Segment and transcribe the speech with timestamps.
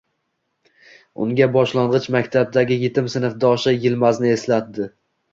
[1.25, 4.89] unga boshlang'ich maktabdagi yetim sinfdoshi Yilmazni eslatdi.